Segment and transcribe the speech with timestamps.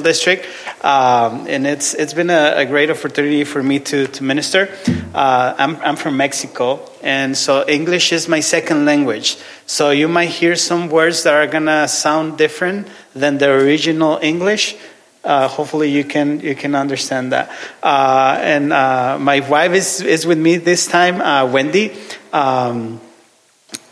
[0.00, 0.46] District,
[0.84, 4.68] um, and it's it's been a, a, great opportunity for me to to minister.
[5.14, 9.36] Uh, I'm I'm from Mexico, and so English is my second language.
[9.66, 14.76] So you might hear some words that are gonna sound different than the original English.
[15.24, 17.50] Uh, hopefully you can you can understand that.
[17.82, 21.92] Uh, and uh, my wife is is with me this time, uh, Wendy.
[22.32, 23.00] Um,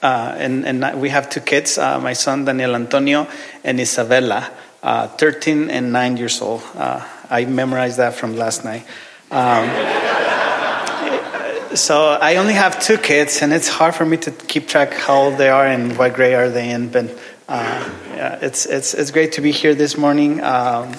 [0.03, 3.29] uh, and, and we have two kids, uh, my son Daniel Antonio
[3.63, 4.51] and Isabella,
[4.83, 6.63] 13 and 9 years old.
[6.75, 8.85] I memorized that from last night.
[9.31, 9.69] Um,
[11.77, 15.23] so I only have two kids, and it's hard for me to keep track how
[15.23, 16.89] old they are and what grade are they in.
[16.89, 17.17] But
[17.49, 20.41] uh, yeah, it's it's it's great to be here this morning.
[20.43, 20.95] Um,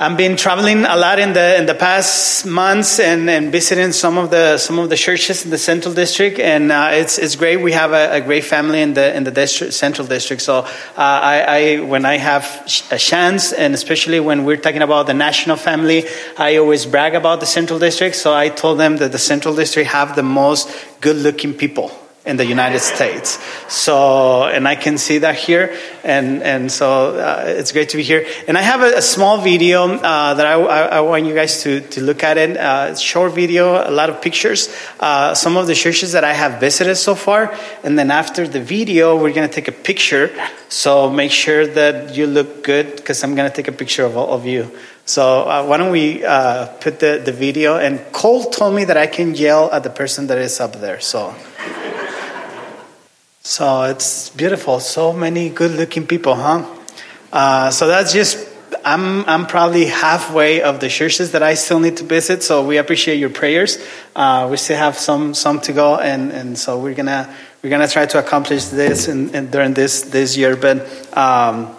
[0.00, 4.16] I've been traveling a lot in the in the past months and, and visiting some
[4.16, 7.56] of the some of the churches in the central district, and uh, it's it's great.
[7.56, 10.42] We have a, a, great family in the in the district, central district.
[10.42, 10.66] So uh,
[10.96, 12.44] I, I, when I have
[12.92, 16.04] a chance, and especially when we're talking about the national family,
[16.36, 18.14] I always brag about the central district.
[18.14, 21.90] So I told them that the central district have the most good looking people
[22.28, 23.38] in the United States.
[23.68, 28.02] So, and I can see that here, and and so uh, it's great to be
[28.02, 28.26] here.
[28.46, 31.62] And I have a, a small video uh, that I, I, I, want you guys
[31.62, 32.56] to to look at it.
[32.56, 34.68] Uh, short video, a lot of pictures,
[35.00, 38.60] uh, some of the churches that I have visited so far, and then after the
[38.60, 40.30] video, we're gonna take a picture.
[40.68, 44.34] So make sure that you look good because I'm gonna take a picture of all
[44.34, 44.70] of you.
[45.06, 47.78] So uh, why don't we uh, put the, the video?
[47.78, 51.00] And Cole told me that I can yell at the person that is up there.
[51.00, 51.34] So.
[53.48, 54.78] So it's beautiful.
[54.78, 56.66] So many good looking people, huh?
[57.32, 58.46] Uh, so that's just,
[58.84, 62.42] I'm, I'm probably halfway of the churches that I still need to visit.
[62.42, 63.82] So we appreciate your prayers.
[64.14, 65.96] Uh, we still have some, some to go.
[65.96, 69.50] And, and so we're going to, we're going to try to accomplish this in, in,
[69.50, 70.54] during this, this year.
[70.54, 71.74] But, um,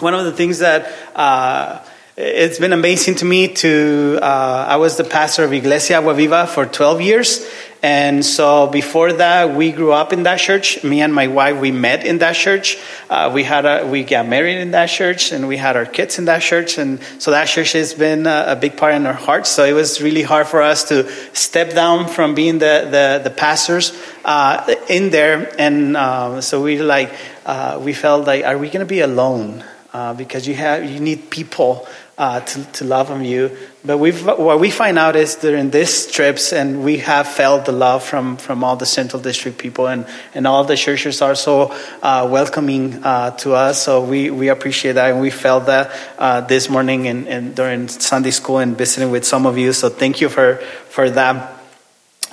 [0.00, 1.82] one of the things that, uh,
[2.20, 6.48] it's been amazing to me to uh, i was the pastor of iglesia agua viva
[6.48, 7.48] for 12 years
[7.82, 10.82] and so before that, we grew up in that church.
[10.82, 12.76] Me and my wife, we met in that church.
[13.08, 16.18] Uh, we had a, we got married in that church, and we had our kids
[16.18, 16.76] in that church.
[16.76, 19.48] And so that church has been a, a big part in our hearts.
[19.48, 23.30] So it was really hard for us to step down from being the the, the
[23.30, 23.92] pastors
[24.24, 25.54] uh, in there.
[25.58, 27.12] And uh, so we like
[27.46, 29.62] uh, we felt like, are we going to be alone?
[29.90, 31.86] Uh, because you have you need people
[32.18, 33.56] uh, to, to love on you.
[33.84, 37.72] But we've, what we find out is during these trips, and we have felt the
[37.72, 41.72] love from, from all the Central District people, and, and all the churches are so
[42.02, 43.82] uh, welcoming uh, to us.
[43.82, 47.86] So we, we appreciate that, and we felt that uh, this morning and, and during
[47.88, 49.72] Sunday school and visiting with some of you.
[49.72, 50.56] So thank you for,
[50.88, 51.54] for that.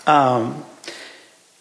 [0.08, 0.66] Um,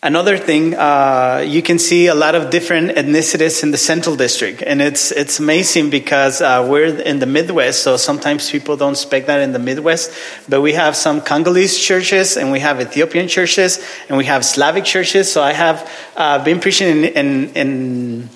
[0.05, 4.63] Another thing, uh, you can see a lot of different ethnicities in the central district,
[4.63, 9.29] and it's it's amazing because uh, we're in the Midwest, so sometimes people don't expect
[9.29, 10.13] that in the Midwest.
[10.47, 14.85] But we have some Congolese churches, and we have Ethiopian churches, and we have Slavic
[14.85, 15.33] churches.
[15.33, 18.29] So I have uh, been preaching in, in, in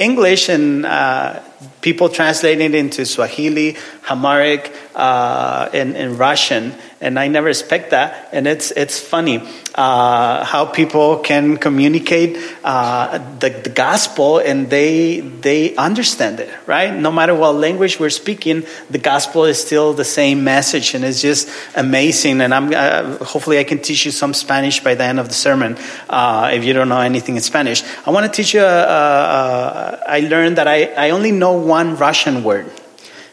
[0.00, 1.38] English, and uh,
[1.80, 3.76] people translating it into Swahili,
[4.10, 8.28] Amharic, uh, and, and Russian and I never expect that.
[8.32, 9.42] And it's it's funny
[9.74, 16.92] uh, how people can communicate uh, the, the gospel and they they understand it, right?
[16.92, 21.22] No matter what language we're speaking, the gospel is still the same message, and it's
[21.22, 22.40] just amazing.
[22.40, 25.34] And I'm uh, hopefully I can teach you some Spanish by the end of the
[25.34, 25.76] sermon
[26.08, 27.84] uh, if you don't know anything in Spanish.
[28.06, 28.60] I want to teach you.
[28.60, 32.72] Uh, I learned that I I only know one Russian word,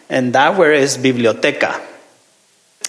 [0.09, 1.81] and that word is biblioteca.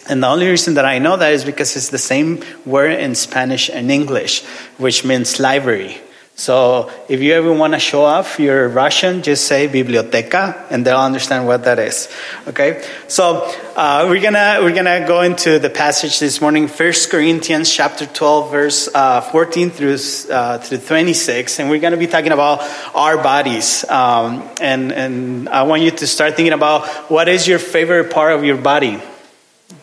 [0.09, 3.15] And the only reason that I know that is because it's the same word in
[3.15, 4.45] Spanish and English,
[4.79, 6.01] which means library.
[6.39, 11.01] So if you ever want to show off your Russian, just say biblioteca, and they'll
[11.01, 12.13] understand what that is.
[12.47, 12.85] Okay.
[13.09, 18.05] So uh, we're gonna we're gonna go into the passage this morning, First Corinthians chapter
[18.05, 19.97] twelve, verse uh, fourteen through
[20.31, 22.61] uh, through twenty six, and we're gonna be talking about
[22.95, 23.89] our bodies.
[23.89, 28.35] Um, and and I want you to start thinking about what is your favorite part
[28.35, 29.01] of your body.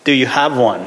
[0.03, 0.85] Do you have one?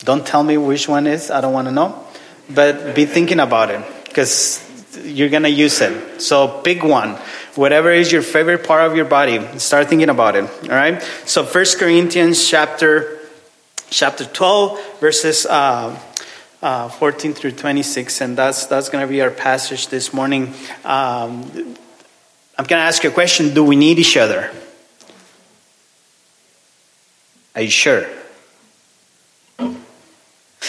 [0.00, 2.05] Don't tell me which one is, I don't want to know.
[2.48, 4.62] But be thinking about it because
[5.02, 6.20] you're going to use it.
[6.20, 7.16] So pick one.
[7.54, 10.44] Whatever is your favorite part of your body, start thinking about it.
[10.44, 11.02] All right?
[11.24, 13.18] So First Corinthians chapter
[13.88, 15.96] chapter 12 verses uh,
[16.60, 20.52] uh, 14 through 26 and that's that's going to be our passage this morning
[20.84, 21.44] um,
[22.58, 24.50] i'm going to ask you a question do we need each other
[27.56, 28.06] Are you sure?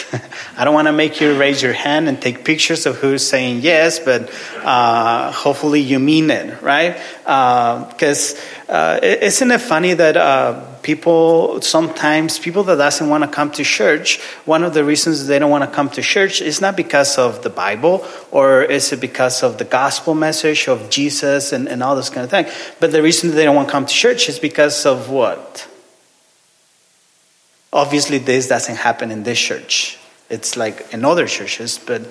[0.56, 3.60] I don't want to make you raise your hand and take pictures of who's saying
[3.60, 4.30] yes, but
[4.62, 6.96] uh, hopefully you mean it, right?
[7.24, 8.34] Because
[8.68, 13.50] uh, uh, isn't it funny that uh, people sometimes people that doesn't want to come
[13.50, 16.76] to church one of the reasons they don't want to come to church is not
[16.76, 21.68] because of the bible or is it because of the gospel message of jesus and,
[21.68, 22.46] and all this kind of thing
[22.78, 25.66] but the reason they don't want to come to church is because of what
[27.72, 29.98] obviously this doesn't happen in this church
[30.30, 32.02] it's like in other churches but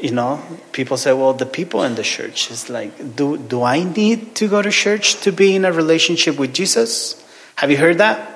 [0.00, 0.40] you know
[0.72, 4.48] people say well the people in the church is like do, do i need to
[4.48, 7.22] go to church to be in a relationship with jesus
[7.62, 8.28] have you heard that?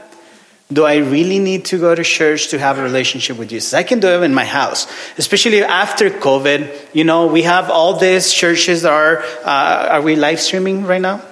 [0.72, 3.72] Do I really need to go to church to have a relationship with Jesus?
[3.75, 6.94] I can do it in my house, especially after COVID.
[6.94, 11.00] You know, we have all these churches that are, uh, are we live streaming right
[11.00, 11.22] now?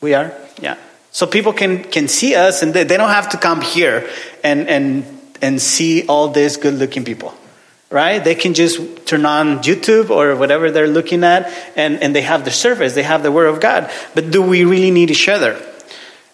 [0.00, 0.32] We are?
[0.60, 0.76] Yeah.
[1.10, 4.08] So people can, can see us and they, they don't have to come here
[4.44, 5.04] and, and,
[5.42, 7.34] and see all these good looking people
[7.90, 8.22] right?
[8.22, 12.44] They can just turn on YouTube or whatever they're looking at and, and they have
[12.44, 13.90] the service, they have the Word of God.
[14.14, 15.60] But do we really need each other?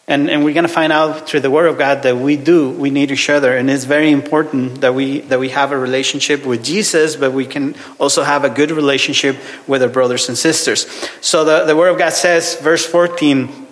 [0.08, 2.70] And, and we're going to find out through the Word of God that we do,
[2.70, 3.56] we need each other.
[3.56, 7.44] And it's very important that we, that we have a relationship with Jesus, but we
[7.44, 9.36] can also have a good relationship
[9.66, 10.86] with our brothers and sisters.
[11.20, 13.65] So the, the Word of God says, verse 14,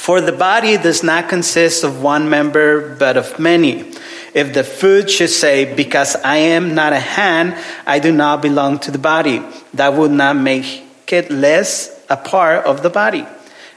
[0.00, 3.92] For the body does not consist of one member, but of many.
[4.32, 7.54] If the foot should say, Because I am not a hand,
[7.86, 9.42] I do not belong to the body,
[9.74, 13.26] that would not make it less a part of the body.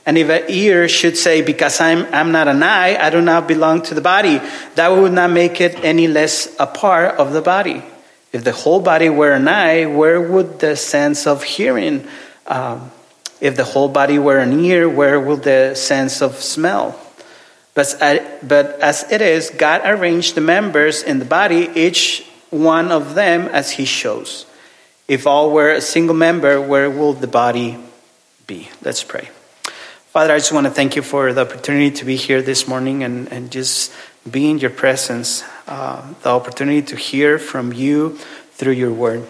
[0.06, 3.46] And if an ear should say, Because I'm, I'm not an eye, I do not
[3.46, 4.40] belong to the body,
[4.76, 7.84] that would not make it any less a part of the body.
[8.32, 12.08] If the whole body were an eye, where would the sense of hearing?
[12.48, 12.92] Um,
[13.44, 16.98] if the whole body were an ear, where would the sense of smell?
[17.74, 17.94] But,
[18.42, 23.50] but as it is, God arranged the members in the body, each one of them
[23.52, 24.46] as He shows.
[25.10, 27.78] If all were a single member, where will the body
[28.48, 28.70] be?
[28.82, 29.28] Let's pray.
[30.16, 33.04] Father, I just want to thank you for the opportunity to be here this morning
[33.04, 33.92] and, and just
[34.30, 38.18] be in your presence, uh, the opportunity to hear from you
[38.54, 39.28] through your word.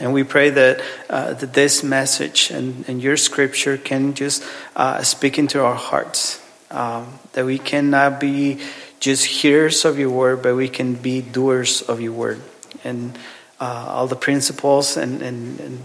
[0.00, 0.80] And we pray that,
[1.10, 4.44] uh, that this message and, and, your scripture can just
[4.76, 6.40] uh, speak into our hearts,
[6.70, 8.60] um, that we cannot be
[9.00, 12.40] just hearers of your word, but we can be doers of your word.
[12.84, 13.18] And
[13.60, 15.80] uh, all the principles and, and, and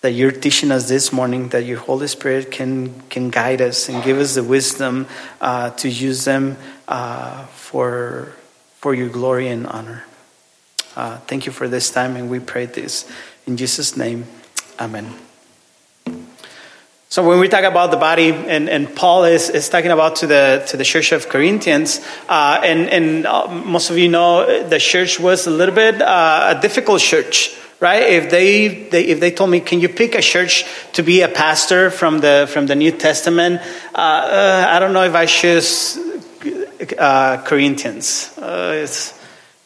[0.00, 4.02] that you're teaching us this morning, that your Holy Spirit can, can guide us and
[4.02, 5.06] give us the wisdom
[5.42, 6.56] uh, to use them
[6.88, 8.32] uh, for,
[8.76, 10.05] for your glory and honor.
[10.96, 13.06] Uh, thank you for this time, and we pray this
[13.46, 14.24] in Jesus' name.
[14.80, 15.14] Amen.
[17.08, 20.26] So when we talk about the body, and, and Paul is, is talking about to
[20.26, 24.78] the to the church of Corinthians, uh, and and uh, most of you know the
[24.78, 28.02] church was a little bit uh, a difficult church right?
[28.04, 30.64] If they, they, if they told me, can you pick a church
[30.94, 33.60] to be a pastor from the from the New Testament?
[33.94, 35.98] Uh, uh, I don't know if I choose
[36.98, 38.32] uh, Corinthians.
[38.38, 39.15] It's,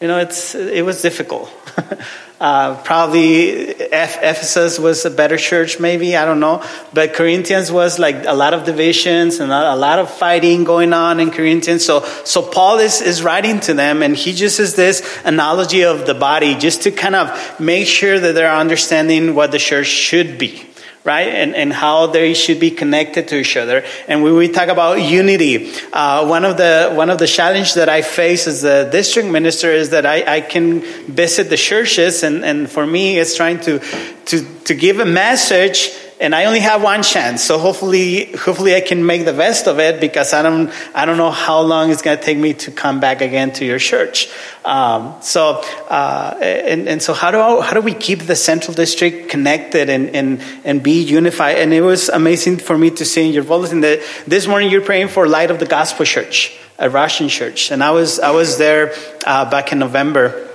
[0.00, 1.50] you know, it's it was difficult.
[2.40, 6.64] Uh, probably Ephesus was a better church, maybe I don't know.
[6.94, 11.20] But Corinthians was like a lot of divisions and a lot of fighting going on
[11.20, 11.84] in Corinthians.
[11.84, 16.14] So, so Paul is is writing to them, and he uses this analogy of the
[16.14, 20.64] body just to kind of make sure that they're understanding what the church should be
[21.04, 21.28] right?
[21.28, 23.84] And, and how they should be connected to each other.
[24.06, 27.88] And when we talk about unity, uh, one of the one of the challenges that
[27.88, 32.44] I face as a district minister is that I, I can visit the churches, and,
[32.44, 33.78] and for me, it's trying to
[34.26, 37.42] to to give a message and I only have one chance.
[37.42, 41.16] So hopefully, hopefully I can make the best of it because I don't, I don't
[41.16, 44.30] know how long it's going to take me to come back again to your church.
[44.62, 48.74] Um, so, uh, and, and so how do, I, how do we keep the central
[48.74, 51.56] district connected and, and, and be unified?
[51.56, 54.82] And it was amazing for me to see in your bulletin that this morning you're
[54.82, 57.70] praying for Light of the Gospel Church, a Russian church.
[57.70, 58.92] And I was, I was there
[59.24, 60.49] uh, back in November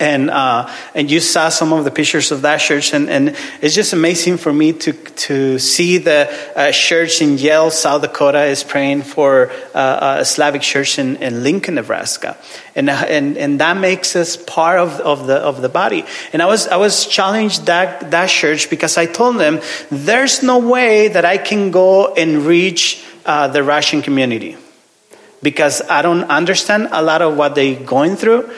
[0.00, 3.74] and uh, and you saw some of the pictures of that church, and, and it's
[3.74, 8.64] just amazing for me to to see the uh, church in Yale, South Dakota, is
[8.64, 12.36] praying for uh, a Slavic church in, in Lincoln, Nebraska,
[12.74, 16.04] and and and that makes us part of, of the of the body.
[16.32, 19.60] And I was I was challenged that that church because I told them
[19.90, 24.56] there's no way that I can go and reach uh, the Russian community
[25.42, 28.50] because I don't understand a lot of what they're going through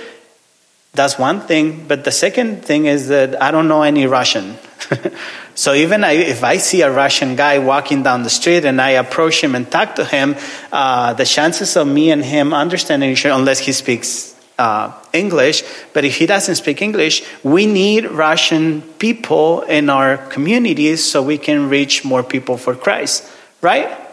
[0.97, 1.85] that's one thing.
[1.87, 4.57] But the second thing is that I don't know any Russian.
[5.55, 9.43] so even if I see a Russian guy walking down the street and I approach
[9.43, 10.37] him and talk to him,
[10.73, 15.63] uh, the chances of me and him understanding each other, unless he speaks uh, English,
[15.93, 21.37] but if he doesn't speak English, we need Russian people in our communities so we
[21.37, 24.06] can reach more people for Christ, right?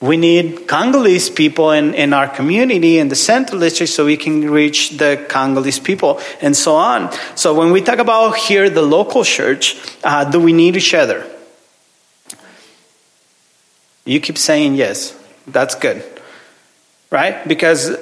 [0.00, 4.50] We need Congolese people in, in our community in the central district so we can
[4.50, 7.12] reach the Congolese people and so on.
[7.34, 11.26] So when we talk about here the local church, uh, do we need each other?
[14.06, 15.14] You keep saying yes.
[15.46, 16.02] That's good.
[17.10, 17.46] Right?
[17.46, 17.94] Because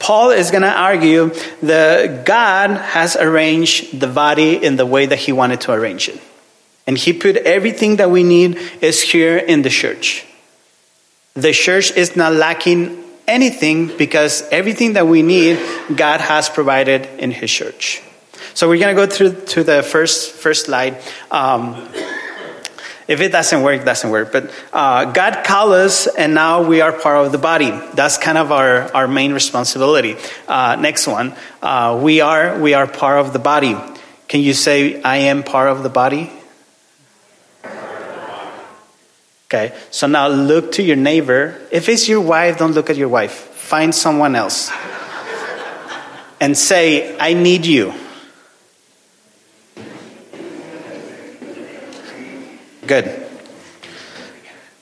[0.00, 5.18] Paul is going to argue that God has arranged the body in the way that
[5.18, 6.20] he wanted to arrange it.
[6.86, 10.24] And he put everything that we need is here in the church.
[11.38, 15.56] The church is not lacking anything because everything that we need,
[15.94, 18.02] God has provided in his church.
[18.54, 21.00] So we're going to go through to the first, first slide.
[21.30, 21.88] Um,
[23.06, 24.32] if it doesn't work, it doesn't work.
[24.32, 27.70] But uh, God called us, and now we are part of the body.
[27.94, 30.16] That's kind of our, our main responsibility.
[30.48, 33.76] Uh, next one, uh, we are we are part of the body.
[34.26, 36.32] Can you say, "I am part of the body"?
[39.50, 39.74] Okay.
[39.90, 41.58] So now look to your neighbor.
[41.70, 43.32] If it's your wife, don't look at your wife.
[43.32, 44.70] Find someone else,
[46.40, 47.94] and say, "I need you."
[52.86, 53.24] Good.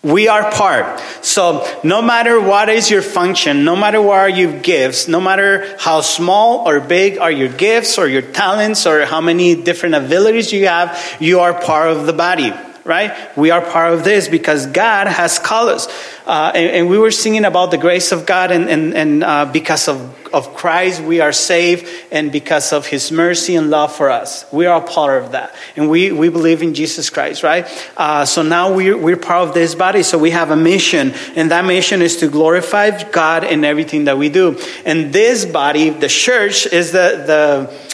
[0.03, 1.01] We are part.
[1.23, 5.77] So no matter what is your function, no matter what are your gifts, no matter
[5.79, 10.53] how small or big are your gifts or your talents or how many different abilities
[10.53, 12.53] you have, you are part of the body
[12.87, 13.37] right?
[13.37, 15.89] We are part of this because God has called us.
[16.25, 19.45] Uh, and, and, we were singing about the grace of God, and, and, and uh,
[19.45, 24.11] because of, of Christ, we are saved, and because of his mercy and love for
[24.11, 24.45] us.
[24.53, 25.55] We are a part of that.
[25.77, 27.67] And we, we believe in Jesus Christ, right?
[27.97, 31.53] Uh, so now we're, we're part of this body, so we have a mission, and
[31.53, 34.59] that mission is to glorify God in everything that we do.
[34.85, 37.23] And this body, the church, is the,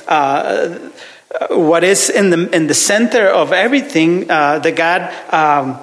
[0.07, 0.91] the uh,
[1.51, 5.79] what is in the, in the center of everything uh, that God um,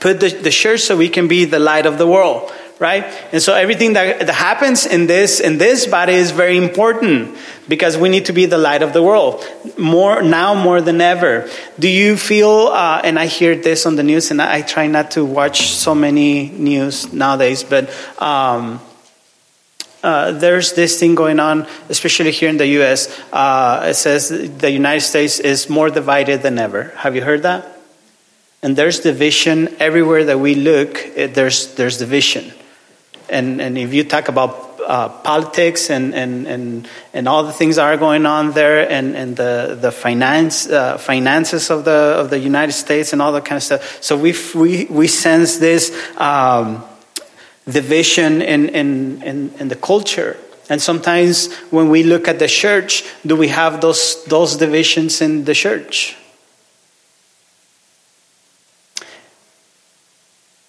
[0.00, 3.04] put the, the church so we can be the light of the world right?
[3.32, 7.36] And so everything that, that happens in this in this body is very important
[7.68, 9.44] because we need to be the light of the world.
[9.78, 11.48] More now more than ever.
[11.78, 14.86] Do you feel uh, and i hear this on the news and i, I try
[14.86, 18.80] not to watch so many news nowadays but um,
[20.06, 23.10] uh, there's this thing going on, especially here in the U.S.
[23.32, 26.94] Uh, it says the United States is more divided than ever.
[26.96, 27.66] Have you heard that?
[28.62, 31.04] And there's division everywhere that we look.
[31.16, 32.52] It, there's there's division,
[33.28, 37.74] and and if you talk about uh, politics and, and, and, and all the things
[37.74, 42.30] that are going on there and, and the, the finance, uh, finances of the, of
[42.30, 44.00] the United States and all that kind of stuff.
[44.00, 46.84] So we, we, we sense this um,
[47.68, 50.36] division in, in, in, in the culture.
[50.68, 55.44] And sometimes when we look at the church, do we have those, those divisions in
[55.44, 56.16] the church?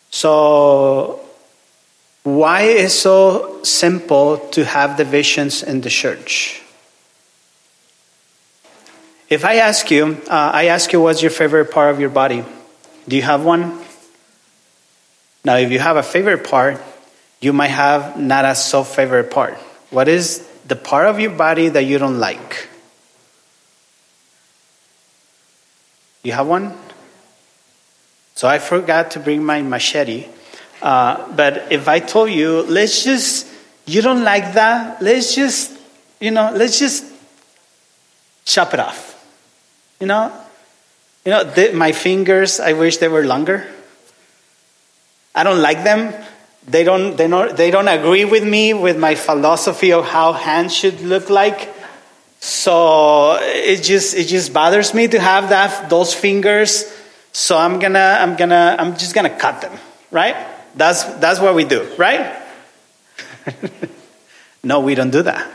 [0.10, 1.20] So,
[2.24, 6.62] why is so simple to have divisions in the church?
[9.30, 12.44] If I ask you, uh, I ask you, what's your favorite part of your body?
[13.08, 13.78] Do you have one?
[15.48, 16.84] Now, if you have a favorite part,
[17.40, 19.54] you might have not a so favorite part.
[19.92, 22.68] What is the part of your body that you don't like?
[26.22, 26.78] You have one?
[28.36, 30.28] So I forgot to bring my machete.
[30.82, 33.48] Uh, but if I told you, let's just,
[33.86, 35.72] you don't like that, let's just,
[36.20, 37.06] you know, let's just
[38.44, 39.16] chop it off.
[40.02, 40.30] You know?
[41.24, 43.66] You know, my fingers, I wish they were longer.
[45.38, 46.16] I don't like them.
[46.68, 50.74] They don't, they, don't, they don't agree with me with my philosophy of how hands
[50.74, 51.72] should look like.
[52.40, 56.92] So it just, it just bothers me to have that, those fingers.
[57.34, 59.78] So I'm gonna, I'm gonna, I'm just gonna cut them,
[60.10, 60.36] right?
[60.76, 62.36] That's, that's what we do, right?
[64.64, 65.48] no, we don't do that.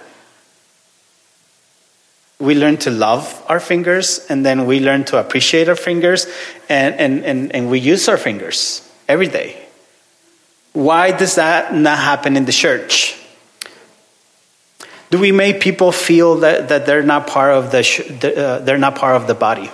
[2.39, 6.29] We learn to love our fingers and then we learn to appreciate our fingers
[6.69, 9.62] and, and, and, and we use our fingers every day.
[10.73, 13.19] Why does that not happen in the church?
[15.11, 18.97] Do we make people feel that, that they're not part of the uh, they're not
[18.97, 19.71] part of the body?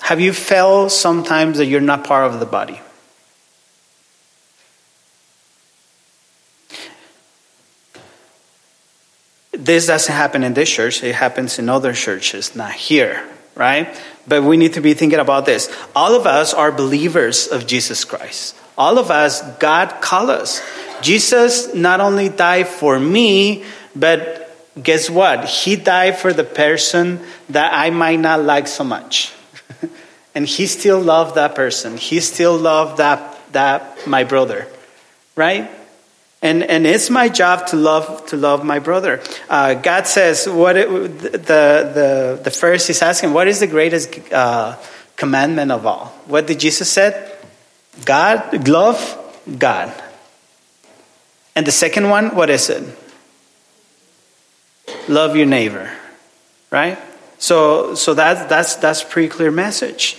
[0.00, 2.80] Have you felt sometimes that you're not part of the body?
[9.52, 13.22] This doesn't happen in this church, it happens in other churches, not here,
[13.54, 13.86] right?
[14.26, 15.70] But we need to be thinking about this.
[15.94, 18.56] All of us are believers of Jesus Christ.
[18.76, 20.62] All of us, God called us.
[21.02, 23.64] Jesus not only died for me,
[23.94, 25.44] but guess what?
[25.44, 29.32] He died for the person that I might not like so much.
[30.34, 31.96] and he still loved that person.
[31.96, 34.66] He still loved that, that my brother,
[35.36, 35.70] right?
[36.40, 39.22] And, and it's my job to love to love my brother.
[39.48, 44.18] Uh, God says what it, the the the first he's asking what is the greatest
[44.32, 44.76] uh,
[45.14, 46.06] commandment of all?
[46.26, 47.31] What did Jesus said?
[48.04, 49.18] God love
[49.58, 49.92] God.
[51.54, 52.82] And the second one, what is it?
[55.08, 55.90] Love your neighbor,
[56.70, 56.98] right?
[57.38, 60.16] So so that that's that's pretty clear message.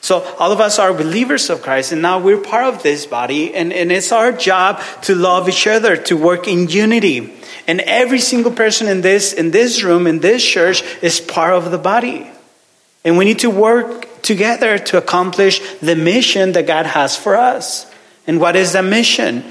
[0.00, 3.52] So all of us are believers of Christ, and now we're part of this body,
[3.54, 7.34] and, and it's our job to love each other, to work in unity.
[7.66, 11.72] And every single person in this in this room, in this church, is part of
[11.72, 12.30] the body.
[13.04, 17.86] And we need to work together to accomplish the mission that God has for us.
[18.26, 19.44] And what is the mission?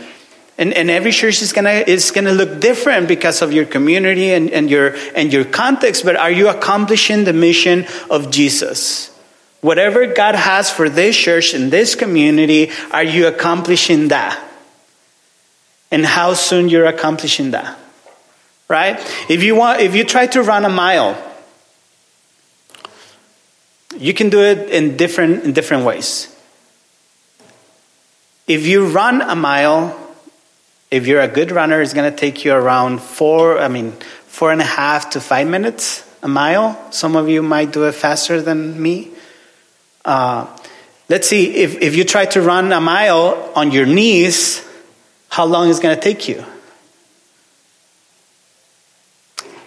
[0.58, 4.50] And, and every church is gonna is gonna look different because of your community and,
[4.52, 9.12] and your and your context, but are you accomplishing the mission of Jesus?
[9.60, 14.40] Whatever God has for this church and this community, are you accomplishing that?
[15.92, 17.78] And how soon you're accomplishing that?
[18.70, 19.00] Right?
[19.30, 21.18] If you want if you try to run a mile,
[23.98, 26.32] you can do it in different in different ways.
[28.48, 29.98] If you run a mile,
[30.92, 33.92] if you're a good runner, it's going to take you around four, I mean,
[34.28, 36.92] four and a half to five minutes a mile.
[36.92, 39.12] Some of you might do it faster than me.
[40.04, 40.46] Uh,
[41.10, 44.68] let's see, if, if you try to run a mile on your knees,
[45.30, 46.44] how long is it going to take you?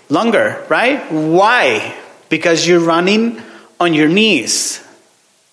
[0.09, 1.13] Longer, right?
[1.13, 1.95] Why?
[2.29, 3.43] Because you're running
[3.81, 4.85] on your knees,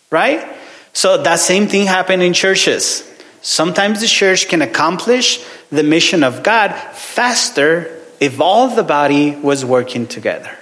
[0.10, 0.56] right?
[0.94, 3.04] So that same thing happened in churches.
[3.42, 9.64] Sometimes the church can accomplish the mission of God faster if all the body was
[9.64, 10.58] working together.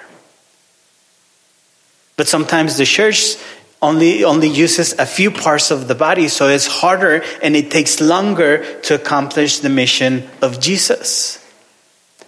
[2.18, 3.38] But sometimes the church
[3.82, 8.00] only, only uses a few parts of the body, so it's harder and it takes
[8.02, 11.40] longer to accomplish the mission of Jesus.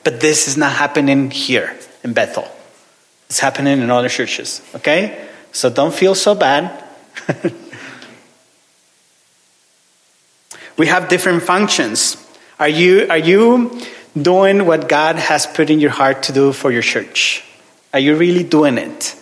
[0.04, 2.48] But this is not happening here in Bethel.
[3.36, 5.28] It's happening in other churches, okay?
[5.52, 6.72] So don't feel so bad.
[10.78, 12.16] we have different functions.
[12.58, 13.78] Are you, are you
[14.16, 17.44] doing what God has put in your heart to do for your church?
[17.94, 19.18] Are you really doing it?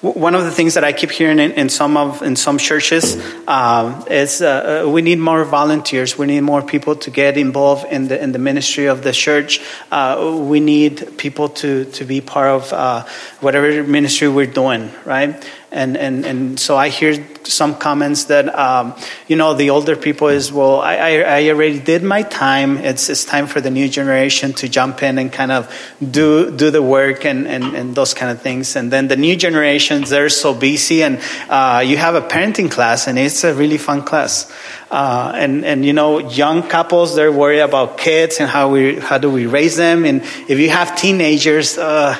[0.00, 3.16] One of the things that I keep hearing in, in some of in some churches
[3.48, 6.16] uh, is uh, uh, we need more volunteers.
[6.16, 9.60] We need more people to get involved in the in the ministry of the church.
[9.90, 13.06] Uh, we need people to to be part of uh,
[13.40, 15.34] whatever ministry we're doing, right?
[15.70, 18.94] And, and, and so I hear some comments that, um,
[19.26, 22.78] you know, the older people is, well, I, I, I, already did my time.
[22.78, 26.70] It's, it's time for the new generation to jump in and kind of do, do
[26.70, 28.76] the work and, and, and those kind of things.
[28.76, 33.06] And then the new generations, they're so busy and uh, you have a parenting class
[33.06, 34.50] and it's a really fun class.
[34.90, 39.18] Uh, and, and, you know, young couples, they're worried about kids and how we, how
[39.18, 40.06] do we raise them.
[40.06, 42.16] And if you have teenagers, uh,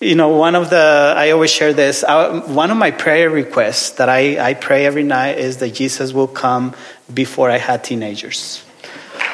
[0.00, 3.90] you know, one of the, I always share this, I, one of my prayer requests
[3.92, 6.74] that I, I pray every night is that Jesus will come
[7.12, 8.64] before I had teenagers.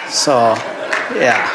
[0.09, 0.55] So,
[1.14, 1.49] yeah.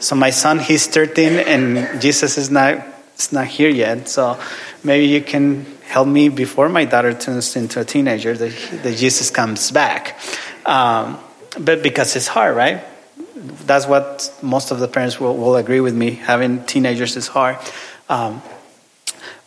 [0.00, 2.84] So my son, he's 13 and Jesus is not,
[3.16, 4.08] is not here yet.
[4.08, 4.38] So
[4.82, 9.30] maybe you can help me before my daughter turns into a teenager that, that Jesus
[9.30, 10.18] comes back.
[10.66, 11.18] Um,
[11.58, 12.82] but because it's hard, right?
[13.66, 16.12] That's what most of the parents will, will agree with me.
[16.12, 17.58] Having teenagers is hard.
[18.08, 18.42] Um,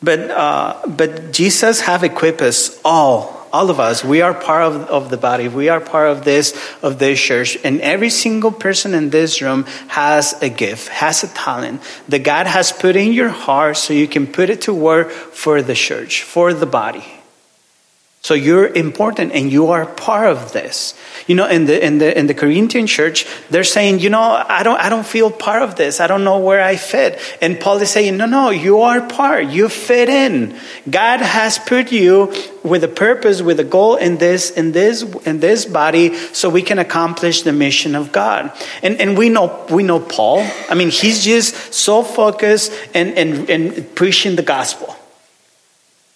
[0.01, 4.03] but, uh, but Jesus have equipped us all, all of us.
[4.03, 5.47] We are part of, of the body.
[5.47, 7.57] We are part of this, of this church.
[7.63, 12.45] And every single person in this room has a gift, has a talent that God
[12.45, 16.21] has put in your heart so you can put it to work for the church,
[16.21, 17.16] for the body.
[18.27, 20.93] So you're important and you are part of this.
[21.27, 24.63] You know, in the in the in the Corinthian church, they're saying, you know, I
[24.63, 26.01] don't I don't feel part of this.
[26.01, 27.21] I don't know where I fit.
[27.41, 29.45] And Paul is saying, no, no, you are part.
[29.45, 30.59] You fit in.
[30.89, 35.39] God has put you with a purpose, with a goal in this in this in
[35.39, 38.51] this body, so we can accomplish the mission of God.
[38.83, 40.45] And and we know we know Paul.
[40.69, 44.97] I mean, he's just so focused and and, and preaching the gospel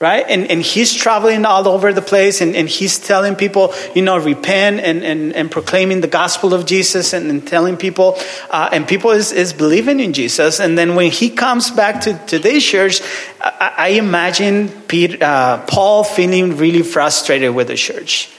[0.02, 0.26] right?
[0.28, 4.18] And, and he's traveling all over the place and, and he's telling people, you know,
[4.18, 8.18] repent and, and, and proclaiming the gospel of Jesus and, and telling people,
[8.50, 10.60] uh, and people is, is believing in Jesus.
[10.60, 13.00] And then when he comes back to, to this church,
[13.40, 18.32] I, I imagine Peter, uh, Paul feeling really frustrated with the church.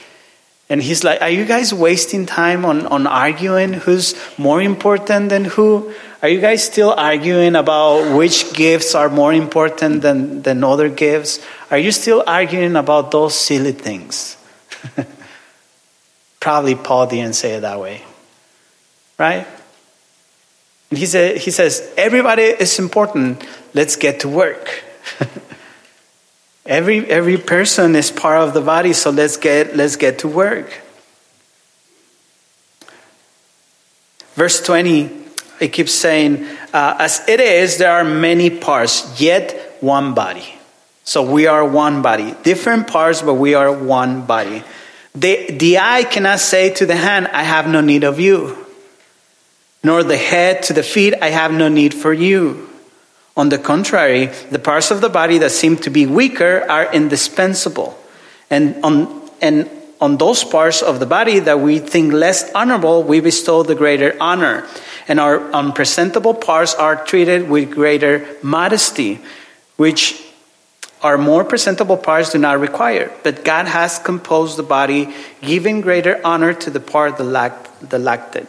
[0.67, 5.45] And he's like, Are you guys wasting time on, on arguing who's more important than
[5.45, 5.93] who?
[6.23, 11.45] Are you guys still arguing about which gifts are more important than, than other gifts?
[11.69, 14.37] Are you still arguing about those silly things?
[16.39, 18.03] Probably Paul didn't say it that way.
[19.19, 19.45] Right?
[20.91, 23.45] He, said, he says, Everybody is important.
[23.73, 24.81] Let's get to work.
[26.65, 30.79] every, every person is part of the body, so let's get, let's get to work.
[34.35, 35.22] Verse 20
[35.59, 40.45] it keeps saying, uh, as it is, there are many parts, yet one body.
[41.03, 42.33] So we are one body.
[42.43, 44.63] Different parts, but we are one body.
[45.13, 48.57] The, the eye cannot say to the hand, I have no need of you.
[49.83, 52.69] Nor the head to the feet, I have no need for you.
[53.35, 57.97] On the contrary, the parts of the body that seem to be weaker are indispensable.
[58.49, 63.19] And on, and on those parts of the body that we think less honorable, we
[63.19, 64.65] bestow the greater honor
[65.07, 69.19] and our unpresentable parts are treated with greater modesty,
[69.77, 70.23] which
[71.01, 73.11] our more presentable parts do not require.
[73.23, 77.99] But God has composed the body, giving greater honor to the part that lacked, that
[77.99, 78.47] lacked it.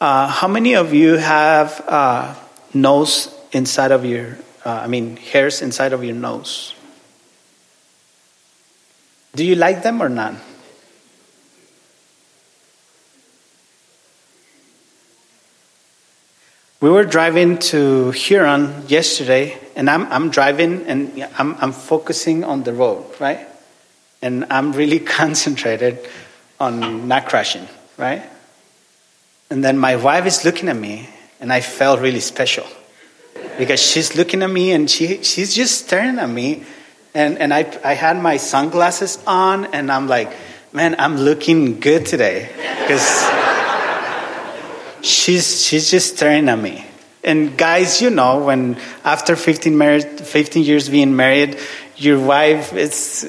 [0.00, 2.34] Uh, how many of you have uh,
[2.72, 6.74] nose inside of your, uh, I mean, hairs inside of your nose?
[9.34, 10.34] Do you like them or not?
[16.86, 22.62] We were driving to Huron yesterday, and I'm, I'm driving and I'm, I'm focusing on
[22.62, 23.40] the road, right?
[24.22, 25.98] And I'm really concentrated
[26.60, 27.66] on not crashing,
[27.98, 28.22] right?
[29.50, 31.08] And then my wife is looking at me,
[31.40, 32.66] and I felt really special
[33.58, 36.62] because she's looking at me and she, she's just staring at me.
[37.14, 40.32] And, and I, I had my sunglasses on, and I'm like,
[40.72, 42.48] man, I'm looking good today
[42.82, 43.55] because
[45.06, 46.84] she's she's just staring at me.
[47.22, 51.58] And guys, you know, when after 15, married, 15 years being married,
[51.96, 53.26] your wife is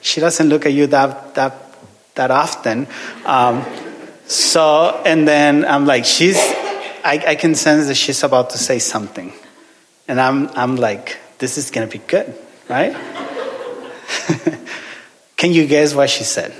[0.00, 1.54] she doesn't look at you that that
[2.14, 2.86] that often.
[3.24, 3.64] Um,
[4.26, 6.38] so and then I'm like, she's
[7.04, 9.32] I, I can sense that she's about to say something,
[10.08, 12.34] and I'm I'm like, this is gonna be good,
[12.68, 12.94] right?
[15.36, 16.54] can you guess what she said?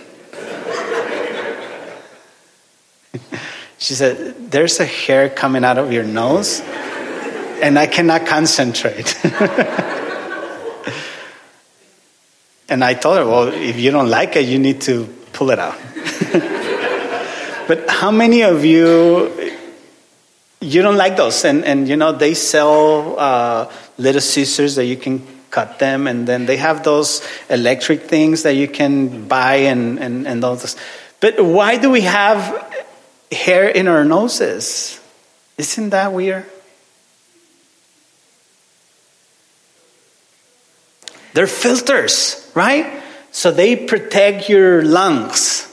[3.83, 9.18] She said, There's a hair coming out of your nose, and I cannot concentrate.
[12.68, 15.59] and I told her, Well, if you don't like it, you need to pull it
[15.59, 15.77] out.
[17.66, 19.51] but how many of you
[20.61, 23.68] you don't like those and, and you know they sell uh,
[23.99, 28.55] little scissors that you can cut them and then they have those electric things that
[28.55, 30.77] you can buy and, and, and those
[31.18, 32.72] but why do we have
[33.33, 35.01] hair in our noses.
[35.59, 36.47] Isn't that weird?
[41.35, 43.03] They're filters, right?
[43.31, 45.68] So they protect your lungs.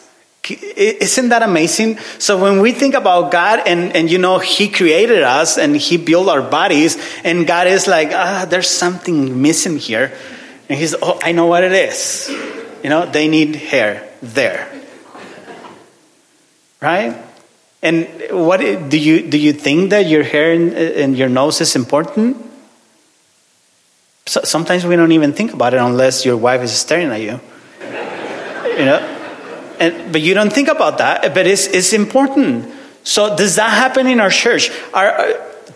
[0.50, 2.00] Isn't that amazing?
[2.18, 5.98] So when we think about God and, and you know, He created us and He
[5.98, 10.14] built our bodies, and God is like, ah, there's something missing here.
[10.70, 12.30] And He's, oh, I know what it is.
[12.84, 14.68] You know, they need hair there.
[16.82, 17.29] Right?
[17.82, 19.38] And what do you do?
[19.38, 22.38] You think that your hair and, your nose is important?
[24.26, 27.40] So, sometimes we don't even think about it unless your wife is staring at you.
[28.78, 29.00] you know,
[29.80, 31.34] and but you don't think about that.
[31.34, 32.70] But it's it's important.
[33.04, 34.72] So does that happen in our church?
[34.94, 35.34] Are,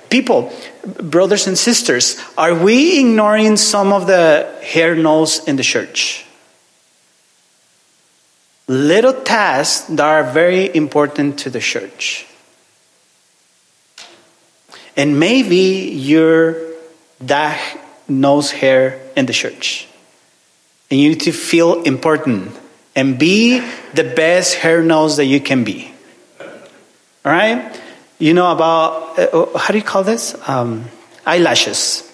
[0.10, 0.54] people,
[1.02, 6.26] brothers and sisters, are we ignoring some of the hair, nose in the church?
[8.68, 12.26] Little tasks that are very important to the church.
[14.96, 16.56] And maybe you're
[17.22, 17.60] that
[18.08, 19.88] nose hair in the church.
[20.92, 22.52] And you need to feel important
[22.96, 23.60] and be
[23.94, 25.92] the best hair nose that you can be.
[26.40, 27.80] All right?
[28.20, 30.36] You know about, uh, how do you call this?
[30.48, 30.86] Um,
[31.26, 32.10] eyelashes.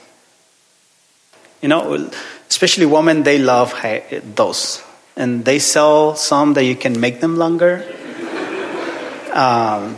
[1.61, 2.09] You know,
[2.47, 3.75] especially women, they love
[4.35, 4.81] those
[5.19, 7.85] and they sell some that you can make them longer.
[9.33, 9.97] Um,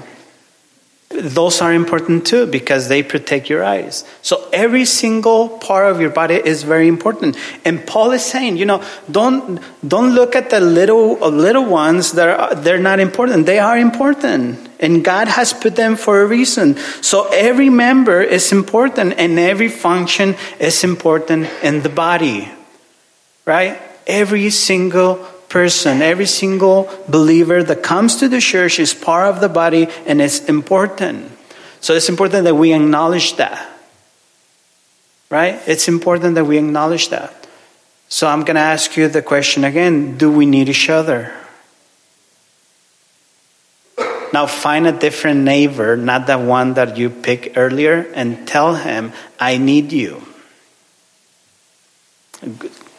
[1.10, 4.03] those are important too because they protect your eyes.
[4.21, 7.38] So every single part of your body is very important.
[7.65, 12.27] And Paul is saying, you know, don't don't look at the little little ones that
[12.27, 13.45] are they're not important.
[13.45, 14.69] They are important.
[14.79, 16.77] And God has put them for a reason.
[17.01, 22.49] So every member is important and every function is important in the body.
[23.45, 23.79] Right?
[24.12, 25.15] Every single
[25.47, 30.21] person, every single believer that comes to the church is part of the body and
[30.21, 31.32] it's important.
[31.80, 33.69] So it's important that we acknowledge that.
[35.30, 35.62] Right?
[35.65, 37.47] It's important that we acknowledge that.
[38.10, 41.34] So I'm going to ask you the question again do we need each other?
[44.34, 49.13] Now find a different neighbor, not the one that you picked earlier, and tell him,
[49.39, 50.21] I need you.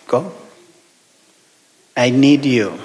[0.06, 0.32] Go.
[1.96, 2.78] I need you.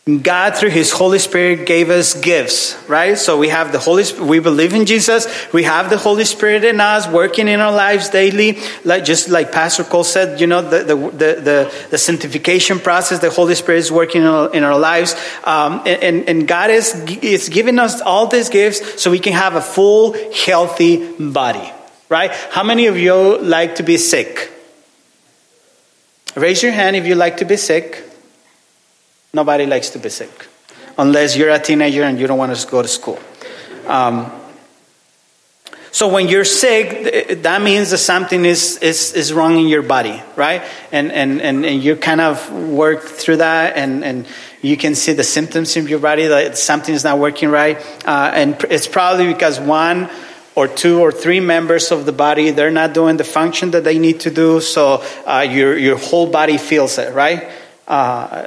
[0.04, 3.16] God, through His Holy Spirit, gave us gifts, right?
[3.16, 6.64] So we have the Holy Spirit, we believe in Jesus, we have the Holy Spirit
[6.64, 8.58] in us, working in our lives daily.
[8.84, 13.20] Like, just like Pastor Cole said, you know, the, the, the, the, the sanctification process,
[13.20, 15.14] the Holy Spirit is working in our, in our lives.
[15.44, 19.54] Um, and, and God is, is giving us all these gifts so we can have
[19.54, 21.72] a full, healthy body,
[22.08, 22.32] right?
[22.50, 24.50] How many of you like to be sick?
[26.34, 28.08] Raise your hand if you like to be sick.
[29.35, 30.47] Nobody likes to be sick,
[30.99, 33.18] unless you're a teenager and you don't want to go to school.
[33.87, 34.31] Um,
[35.90, 40.23] so when you're sick, that means that something is, is, is wrong in your body,
[40.37, 40.62] right?
[40.90, 44.27] And, and, and, and you kind of work through that and, and
[44.62, 47.77] you can see the symptoms in your body that something is not working right.
[48.07, 50.09] Uh, and it's probably because one
[50.55, 53.99] or two or three members of the body, they're not doing the function that they
[53.99, 54.61] need to do.
[54.62, 57.51] So uh, your, your whole body feels it, right?
[57.87, 58.47] Uh,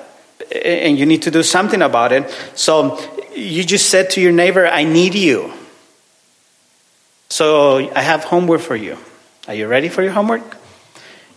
[0.51, 2.29] and you need to do something about it.
[2.55, 2.99] So
[3.35, 5.51] you just said to your neighbor, I need you.
[7.29, 8.97] So I have homework for you.
[9.47, 10.57] Are you ready for your homework?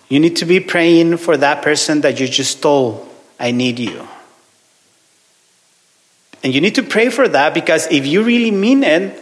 [0.08, 3.06] You need to be praying for that person that you just told,
[3.38, 4.06] I need you.
[6.42, 9.20] And you need to pray for that because if you really mean it,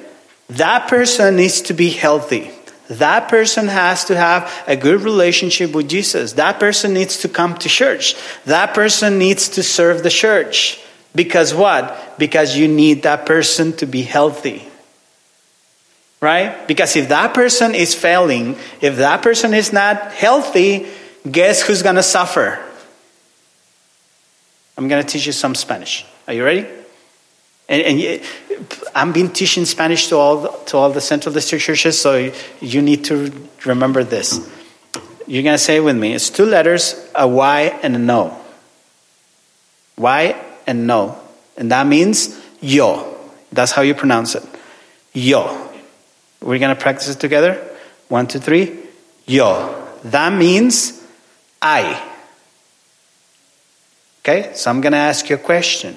[0.50, 2.50] that person needs to be healthy.
[2.88, 6.34] That person has to have a good relationship with Jesus.
[6.34, 8.14] That person needs to come to church.
[8.44, 10.80] That person needs to serve the church.
[11.14, 12.18] Because what?
[12.18, 14.68] Because you need that person to be healthy.
[16.20, 16.66] Right?
[16.68, 20.86] Because if that person is failing, if that person is not healthy,
[21.30, 22.62] guess who's going to suffer?
[24.78, 26.04] I'm going to teach you some Spanish.
[26.28, 26.66] Are you ready?
[27.68, 28.26] And, and
[28.94, 32.82] I've been teaching Spanish to all, the, to all the Central District churches, so you
[32.82, 33.32] need to
[33.64, 34.38] remember this.
[35.26, 38.38] You're going to say with me it's two letters, a Y and a no.
[39.96, 41.18] Y and no.
[41.56, 43.14] And that means yo.
[43.52, 44.44] That's how you pronounce it.
[45.12, 45.70] Yo.
[46.40, 47.54] We're going to practice it together.
[48.08, 48.78] One, two, three.
[49.26, 49.88] Yo.
[50.04, 51.02] That means
[51.60, 52.00] I.
[54.20, 54.52] Okay?
[54.54, 55.96] So I'm going to ask you a question.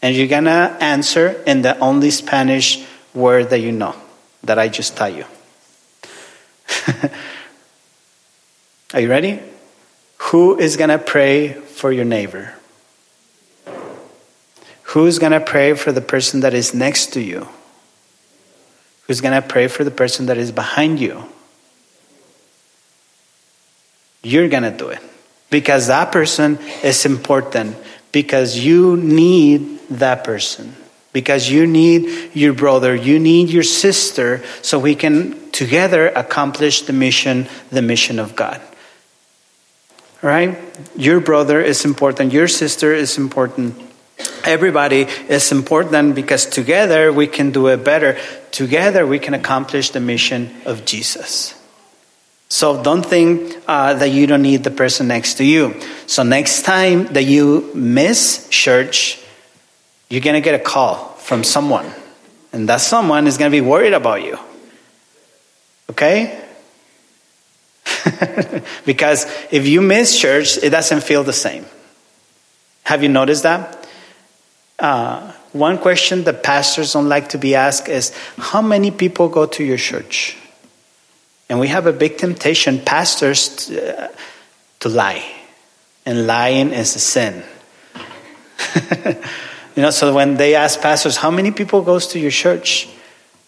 [0.00, 2.84] And you're going to answer in the only Spanish
[3.14, 3.96] word that you know,
[4.44, 5.24] that I just taught you.
[8.94, 9.40] Are you ready?
[10.18, 12.54] Who is going to pray for your neighbor?
[14.82, 17.48] Who's going to pray for the person that is next to you?
[19.06, 21.24] Who's going to pray for the person that is behind you?
[24.22, 25.00] You're going to do it
[25.50, 27.76] because that person is important
[28.12, 30.74] because you need that person.
[31.12, 36.92] Because you need your brother, you need your sister, so we can together accomplish the
[36.92, 38.60] mission, the mission of God.
[40.22, 40.58] Right?
[40.96, 43.74] Your brother is important, your sister is important.
[44.44, 48.18] Everybody is important because together we can do it better.
[48.50, 51.54] Together we can accomplish the mission of Jesus.
[52.48, 55.78] So don't think uh, that you don't need the person next to you.
[56.06, 59.22] So next time that you miss church,
[60.08, 61.90] you're going to get a call from someone.
[62.52, 64.38] And that someone is going to be worried about you.
[65.90, 66.42] Okay?
[68.86, 71.66] because if you miss church, it doesn't feel the same.
[72.84, 73.86] Have you noticed that?
[74.78, 79.44] Uh, one question that pastors don't like to be asked is How many people go
[79.44, 80.37] to your church?
[81.48, 84.08] And we have a big temptation, pastors, to, uh,
[84.80, 85.24] to lie.
[86.04, 87.42] And lying is a sin.
[89.76, 92.88] you know, so when they ask pastors, how many people goes to your church?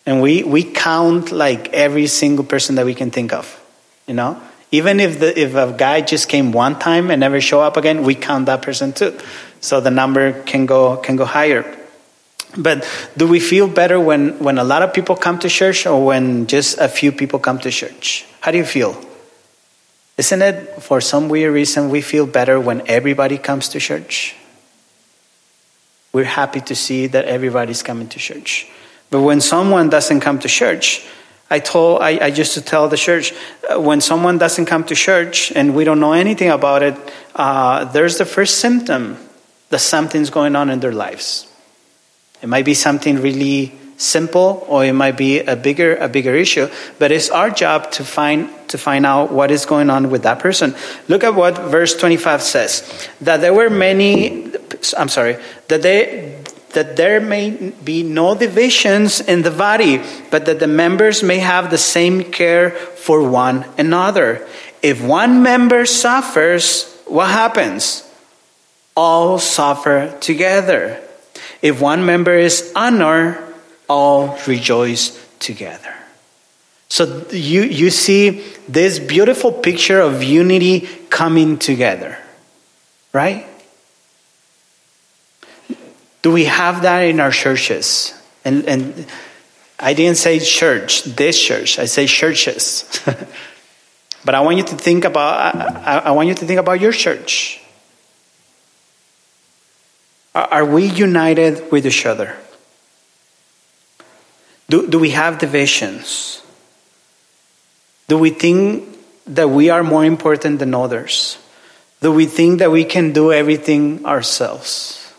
[0.06, 3.60] And we, we count like every single person that we can think of,
[4.06, 4.40] you know?
[4.72, 8.04] Even if, the, if a guy just came one time and never show up again,
[8.04, 9.18] we count that person too.
[9.60, 11.76] So the number can go, can go higher.
[12.56, 16.04] But do we feel better when, when a lot of people come to church or
[16.04, 18.26] when just a few people come to church?
[18.40, 19.00] How do you feel?
[20.18, 24.34] Isn't it for some weird reason we feel better when everybody comes to church?
[26.12, 28.66] We're happy to see that everybody's coming to church.
[29.10, 31.06] But when someone doesn't come to church,
[31.50, 33.32] I told I, I used to tell the church
[33.68, 36.96] uh, when someone doesn't come to church and we don't know anything about it,
[37.34, 39.16] uh, there's the first symptom
[39.70, 41.49] that something's going on in their lives.
[42.42, 46.66] It might be something really simple or it might be a bigger a bigger issue
[46.98, 50.38] but it's our job to find to find out what is going on with that
[50.38, 50.74] person
[51.06, 54.50] look at what verse 25 says that there were many
[54.96, 55.36] i'm sorry
[55.68, 56.34] that they
[56.70, 60.00] that there may be no divisions in the body,
[60.30, 64.46] but that the members may have the same care for one another.
[64.82, 68.08] If one member suffers, what happens?
[68.96, 71.02] All suffer together.
[71.62, 73.38] If one member is honored,
[73.88, 75.94] all rejoice together.
[76.88, 82.18] So you, you see this beautiful picture of unity coming together,
[83.12, 83.46] right?
[86.22, 88.12] Do we have that in our churches?
[88.44, 89.06] And, and
[89.78, 92.84] I didn't say church, this church, I say churches.
[94.24, 96.92] but I want you to think about I, I, want you to think about your
[96.92, 97.59] church.
[100.34, 102.36] Are, we united with each other?
[104.68, 106.42] Do, do we have divisions?
[108.06, 108.84] Do we think
[109.26, 111.38] that we are more important than others?
[112.00, 115.12] Do we think that we can do everything ourselves?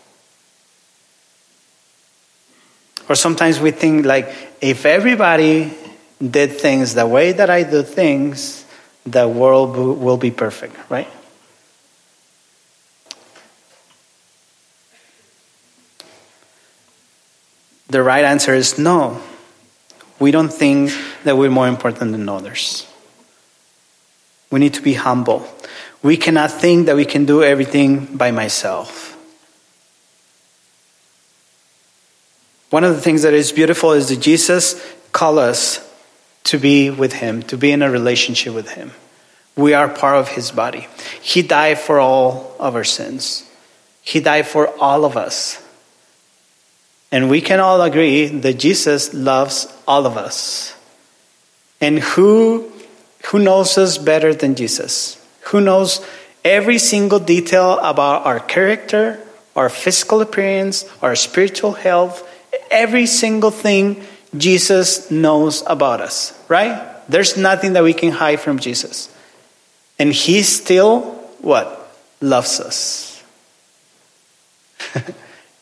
[3.08, 5.72] Or sometimes we think like, if everybody
[6.18, 8.64] did things the way that I do things,
[9.04, 11.08] the world will be perfect, right?
[17.92, 19.20] The right answer is no.
[20.18, 20.92] We don't think
[21.24, 22.86] that we're more important than others.
[24.50, 25.46] We need to be humble.
[26.02, 29.10] We cannot think that we can do everything by myself.
[32.70, 35.86] One of the things that is beautiful is that Jesus called us
[36.44, 38.92] to be with Him, to be in a relationship with Him.
[39.54, 40.88] We are part of His body.
[41.20, 43.46] He died for all of our sins,
[44.00, 45.61] He died for all of us.
[47.12, 50.74] And we can all agree that Jesus loves all of us.
[51.78, 52.72] And who,
[53.26, 55.22] who knows us better than Jesus?
[55.52, 56.04] Who knows
[56.42, 59.20] every single detail about our character,
[59.54, 62.26] our physical appearance, our spiritual health,
[62.70, 64.02] every single thing
[64.34, 66.88] Jesus knows about us, right?
[67.10, 69.14] There's nothing that we can hide from Jesus.
[69.98, 71.02] And he still,
[71.42, 71.78] what?
[72.22, 73.22] Loves us.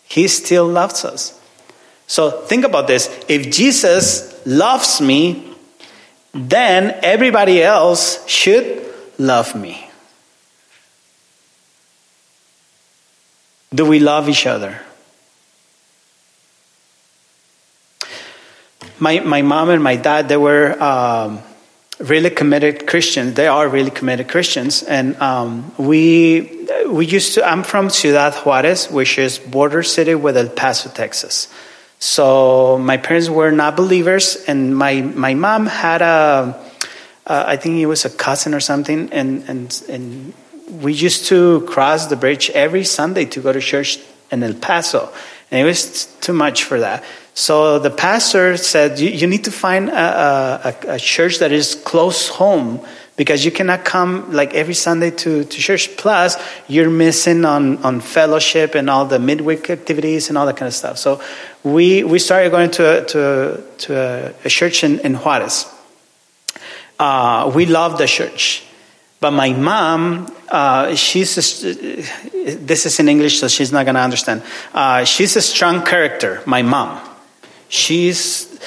[0.05, 1.39] he still loves us.
[2.11, 3.09] So think about this.
[3.29, 5.55] If Jesus loves me,
[6.35, 8.85] then everybody else should
[9.18, 9.88] love me.
[13.73, 14.81] Do we love each other?
[19.01, 21.40] my, my mom and my dad, they were um,
[21.99, 23.35] really committed Christians.
[23.35, 24.83] They are really committed Christians.
[24.83, 30.37] And um, we, we used to, I'm from Ciudad Juarez, which is border city with
[30.37, 31.49] El Paso, Texas.
[32.01, 36.59] So my parents were not believers, and my, my mom had a,
[37.27, 40.33] uh, I think he was a cousin or something, and, and, and
[40.81, 43.99] we used to cross the bridge every Sunday to go to church
[44.31, 45.13] in El Paso.
[45.51, 47.05] And it was too much for that.
[47.35, 51.75] So the pastor said, You, you need to find a, a, a, church that is
[51.75, 52.85] close home
[53.20, 55.94] because you cannot come like every Sunday to, to church.
[55.98, 60.68] Plus, you're missing on, on fellowship and all the midweek activities and all that kind
[60.68, 60.96] of stuff.
[60.96, 61.20] So
[61.62, 65.66] we, we started going to, to, to a, church in, in Juarez.
[66.98, 68.64] Uh, we love the church.
[69.20, 71.42] But my mom, uh, she's a,
[72.54, 74.42] this is in English, so she's not going to understand.
[74.72, 77.06] Uh, she's a strong character, my mom.
[77.68, 78.59] She's,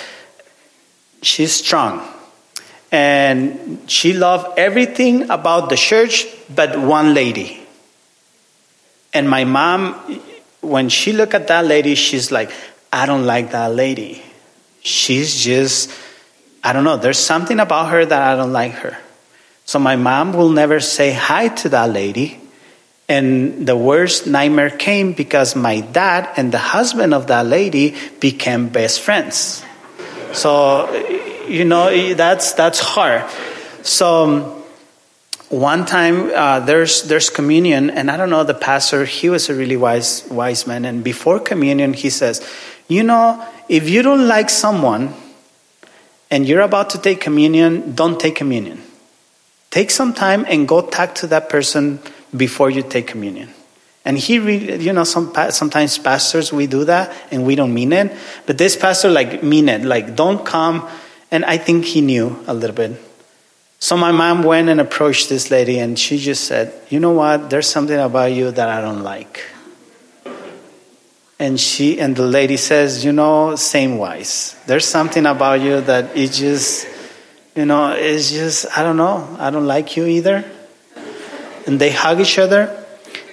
[1.24, 2.08] she's strong.
[2.94, 7.60] And she loved everything about the church but one lady.
[9.14, 9.96] And my mom,
[10.62, 12.52] when she looked at that lady, she's like,
[12.92, 14.22] I don't like that lady.
[14.82, 15.90] She's just,
[16.64, 18.98] I don't know, there's something about her that I don't like her.
[19.66, 22.40] So my mom will never say hi to that lady
[23.10, 28.70] and the worst nightmare came because my dad and the husband of that lady became
[28.70, 29.64] best friends.
[30.32, 30.88] So,
[31.48, 33.30] you know, that's, that's hard.
[33.84, 34.64] So,
[35.50, 39.54] one time uh, there's, there's communion, and I don't know, the pastor, he was a
[39.54, 40.84] really wise, wise man.
[40.84, 42.42] And before communion, he says,
[42.88, 45.14] You know, if you don't like someone
[46.32, 48.82] and you're about to take communion, don't take communion.
[49.70, 52.00] Take some time and go talk to that person
[52.36, 53.54] before you take communion.
[54.06, 57.94] And he really, you know, some, sometimes pastors, we do that and we don't mean
[57.94, 58.12] it.
[58.46, 59.84] But this pastor, like, mean it.
[59.84, 60.90] Like, don't come.
[61.34, 62.92] And I think he knew a little bit.
[63.80, 67.50] So my mom went and approached this lady and she just said, You know what?
[67.50, 69.44] There's something about you that I don't like.
[71.40, 74.56] And she and the lady says, You know, same wise.
[74.68, 76.88] There's something about you that it just,
[77.56, 79.36] you know, it's just, I don't know.
[79.40, 80.46] I don't like you either.
[81.66, 82.70] And they hug each other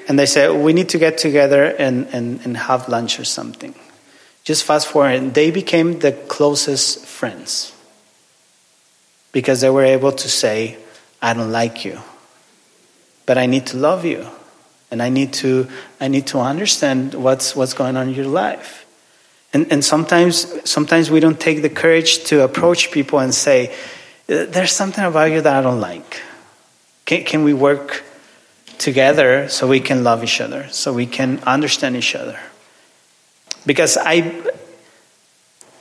[0.09, 3.75] and they say, We need to get together and, and, and have lunch or something.
[4.43, 7.75] Just fast forward, and they became the closest friends
[9.33, 10.77] because they were able to say,
[11.23, 12.01] I don't like you,
[13.27, 14.27] but I need to love you.
[14.91, 15.69] And I need to,
[16.01, 18.87] I need to understand what's, what's going on in your life.
[19.53, 23.73] And, and sometimes, sometimes we don't take the courage to approach people and say,
[24.29, 26.23] uh, There's something about you that I don't like.
[27.05, 28.03] Can, can we work
[28.79, 32.39] together so we can love each other, so we can understand each other?
[33.67, 34.43] Because I,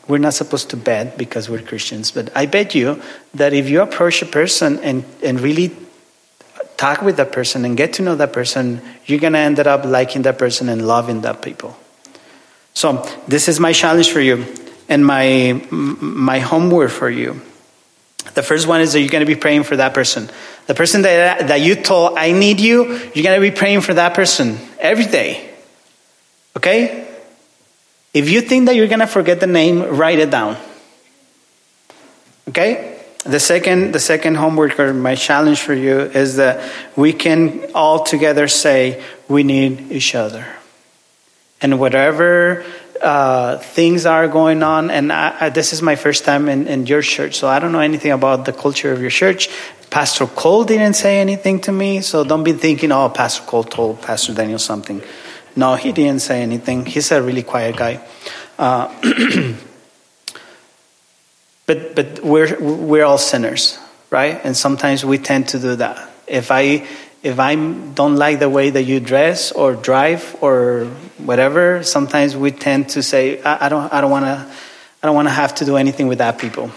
[0.09, 2.99] we're not supposed to bet because we're Christians, but I bet you
[3.35, 5.71] that if you approach a person and, and really
[6.77, 9.85] talk with that person and get to know that person, you're going to end up
[9.85, 11.77] liking that person and loving that people.
[12.73, 14.45] So, this is my challenge for you
[14.87, 17.41] and my, my homework for you.
[18.33, 20.29] The first one is that you're going to be praying for that person.
[20.65, 23.93] The person that, that you told, I need you, you're going to be praying for
[23.93, 25.53] that person every day.
[26.57, 27.08] Okay?
[28.13, 30.57] If you think that you're going to forget the name, write it down.
[32.49, 32.99] Okay?
[33.25, 38.03] The second, the second homework or my challenge for you is that we can all
[38.03, 40.45] together say we need each other.
[41.61, 42.65] And whatever
[43.01, 46.87] uh, things are going on, and I, I, this is my first time in, in
[46.87, 49.49] your church, so I don't know anything about the culture of your church.
[49.89, 54.01] Pastor Cole didn't say anything to me, so don't be thinking, oh, Pastor Cole told
[54.01, 55.01] Pastor Daniel something.
[55.55, 56.85] No, he didn't say anything.
[56.85, 58.01] He's a really quiet guy.
[58.57, 58.93] Uh,
[61.65, 63.77] but but we're we're all sinners,
[64.09, 64.39] right?
[64.43, 66.09] And sometimes we tend to do that.
[66.27, 66.87] If I
[67.21, 70.85] if I don't like the way that you dress or drive or
[71.17, 74.47] whatever, sometimes we tend to say, I, I don't I don't want to
[75.01, 76.71] I don't want to have to do anything with that people.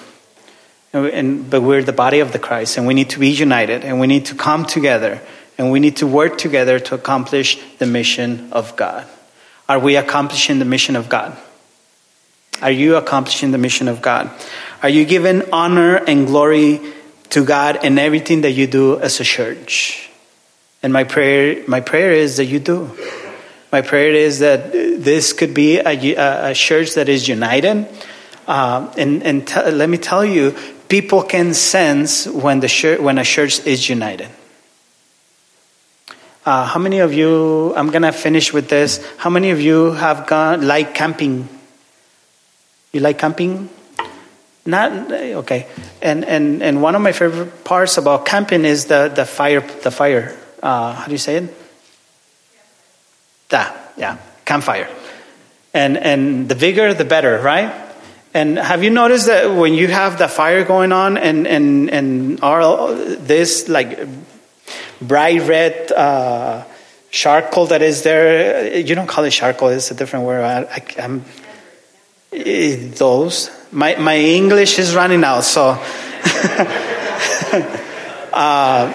[0.92, 3.82] And, and, but we're the body of the Christ, and we need to be united,
[3.82, 5.20] and we need to come together
[5.62, 9.06] and we need to work together to accomplish the mission of God.
[9.68, 11.38] Are we accomplishing the mission of God?
[12.60, 14.28] Are you accomplishing the mission of God?
[14.82, 16.80] Are you giving honor and glory
[17.30, 20.10] to God in everything that you do as a church?
[20.82, 22.90] And my prayer, my prayer is that you do.
[23.70, 27.86] My prayer is that this could be a, a church that is united.
[28.48, 30.56] Uh, and and t- let me tell you,
[30.88, 34.28] people can sense when the when a church is united.
[36.45, 39.05] Uh, how many of you, I'm going to finish with this.
[39.16, 41.49] How many of you have gone, like camping?
[42.93, 43.70] You like camping?
[44.66, 45.66] Not, okay.
[46.01, 49.90] And, and, and one of my favorite parts about camping is the, the fire, the
[49.90, 50.36] fire.
[50.62, 51.55] Uh, how do you say it?
[53.53, 54.88] Yeah, yeah, campfire.
[55.74, 57.72] And, and the bigger, the better, right?
[58.34, 62.40] And have you noticed that when you have the fire going on and, and, and
[62.40, 63.99] all this like
[65.03, 66.64] bright red uh,
[67.11, 68.76] charcoal that is there.
[68.78, 70.42] You don't call it charcoal; it's a different word.
[70.44, 71.24] I, am
[72.32, 73.50] eh, those.
[73.70, 75.70] My my English is running out, so.
[78.32, 78.92] uh,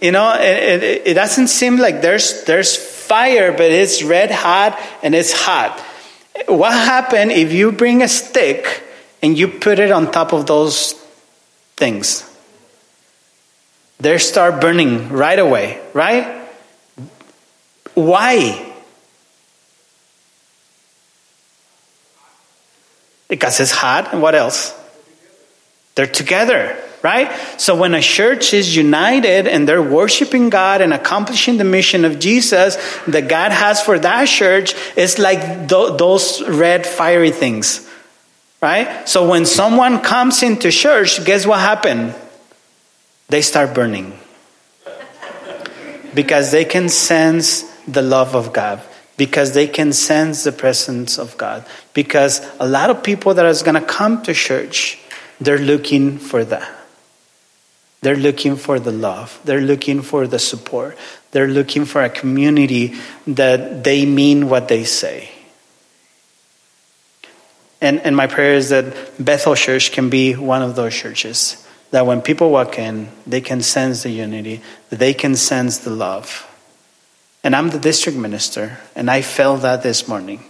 [0.00, 4.78] you know, it, it, it doesn't seem like there's there's fire, but it's red hot
[5.02, 5.80] and it's hot.
[6.46, 8.82] What happens if you bring a stick
[9.22, 10.92] and you put it on top of those
[11.76, 12.25] things?
[13.98, 16.46] They start burning right away, right?
[17.94, 18.74] Why?
[23.28, 24.74] Because it's hot, and what else?
[25.94, 27.32] They're together, right?
[27.58, 32.18] So when a church is united and they're worshiping God and accomplishing the mission of
[32.18, 32.76] Jesus
[33.06, 37.90] that God has for that church, it's like th- those red fiery things,
[38.60, 39.08] right?
[39.08, 42.14] So when someone comes into church, guess what happened?
[43.28, 44.18] They start burning
[46.16, 48.80] because they can sense the love of God,
[49.18, 51.66] because they can sense the presence of God.
[51.92, 54.98] Because a lot of people that is going to come to church,
[55.40, 56.72] they're looking for that.
[58.00, 59.38] They're looking for the love.
[59.44, 60.96] They're looking for the support.
[61.32, 62.94] They're looking for a community
[63.26, 65.30] that they mean what they say.
[67.82, 72.06] And, and my prayer is that Bethel Church can be one of those churches that
[72.06, 74.60] when people walk in, they can sense the unity,
[74.90, 76.46] they can sense the love.
[77.44, 80.42] And I'm the district minister, and I felt that this morning.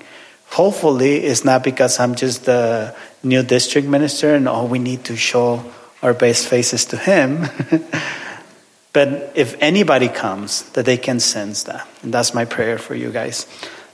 [0.50, 5.16] Hopefully, it's not because I'm just the new district minister and all we need to
[5.16, 5.64] show
[6.02, 7.46] our best faces to him.
[8.92, 11.86] but if anybody comes, that they can sense that.
[12.02, 13.46] And that's my prayer for you guys.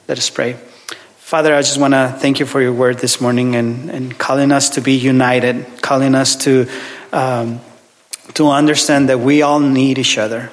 [0.06, 0.56] Let us pray.
[1.18, 4.52] Father, I just want to thank you for your word this morning and, and calling
[4.52, 6.68] us to be united, calling us to,
[7.12, 7.60] um,
[8.34, 10.50] to understand that we all need each other.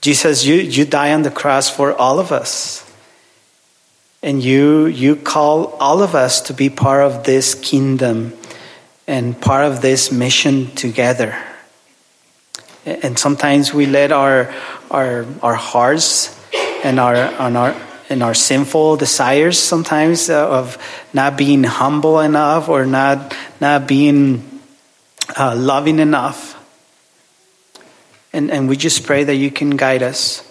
[0.00, 2.84] Jesus, you, you die on the cross for all of us.
[4.22, 8.32] And you, you call all of us to be part of this kingdom
[9.06, 11.36] and part of this mission together.
[12.84, 14.52] And sometimes we let our,
[14.90, 16.34] our, our hearts
[16.84, 17.76] and our, and our,
[18.08, 20.78] and our sinful desires sometimes uh, of
[21.12, 24.47] not being humble enough or not, not being
[25.36, 26.58] uh, loving enough
[28.32, 30.48] and, and we just pray that you can guide us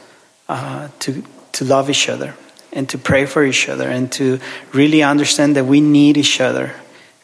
[0.49, 1.23] uh, to,
[1.53, 2.35] to love each other
[2.73, 4.39] and to pray for each other and to
[4.73, 6.73] really understand that we need each other.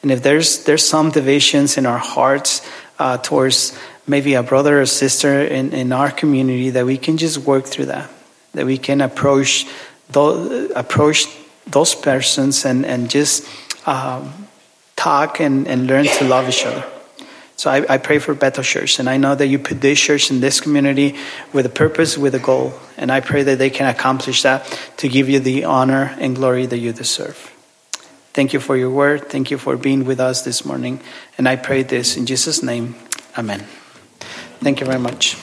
[0.01, 2.68] And if there's, there's some divisions in our hearts
[2.99, 7.39] uh, towards maybe a brother or sister in, in our community, that we can just
[7.39, 8.10] work through that,
[8.54, 9.66] that we can approach
[10.10, 11.28] those, approach
[11.66, 13.47] those persons and, and just
[13.88, 14.47] um,
[14.95, 16.84] talk and, and learn to love each other.
[17.64, 20.30] So I, I, pray for Bethel Church, and I know that you put this church
[20.30, 21.16] in this community
[21.53, 24.66] with a purpose, with a goal, and I pray that they can accomplish that
[24.97, 27.55] to give you the honor and glory that you deserve.
[28.34, 29.30] Thank you for your word.
[29.30, 30.99] Thank you for being with us this morning.
[31.38, 32.95] And I pray this in Jesus' name.
[33.38, 33.61] Amen.
[34.59, 35.38] Thank you very much.